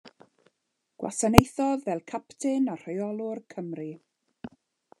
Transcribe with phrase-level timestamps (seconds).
[1.03, 3.89] Gwasanaethodd fel capten a rheolwr Cymru.